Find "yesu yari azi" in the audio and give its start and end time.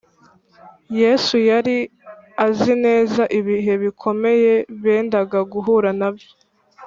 1.01-2.73